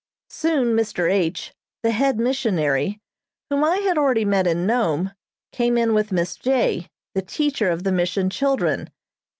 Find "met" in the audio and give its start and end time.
4.25-4.47